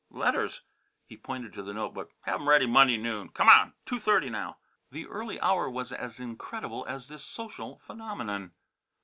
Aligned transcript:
"Letters!" 0.09 0.63
He 1.05 1.15
pointed 1.15 1.53
to 1.53 1.61
the 1.61 1.75
note 1.75 1.93
book. 1.93 2.09
"Have 2.21 2.41
'em 2.41 2.49
ready 2.49 2.65
Monday 2.65 2.97
noon. 2.97 3.29
C'mon! 3.35 3.73
Two 3.85 3.99
thirty 3.99 4.31
now." 4.31 4.57
The 4.89 5.05
early 5.05 5.39
hour 5.39 5.69
was 5.69 5.91
as 5.91 6.19
incredible 6.19 6.83
as 6.87 7.07
this 7.07 7.23
social 7.23 7.77
phenomenon. 7.77 8.51